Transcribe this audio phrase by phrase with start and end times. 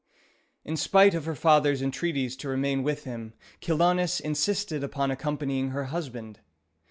[0.65, 5.83] In spite of her father's entreaties to remain with him, Chilonis insisted upon accompanying her
[5.93, 6.39] husband.